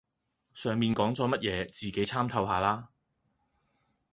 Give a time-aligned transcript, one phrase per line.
[0.55, 2.89] 上面講左乜野,自己參透下啦